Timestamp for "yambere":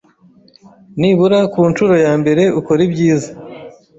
2.05-2.43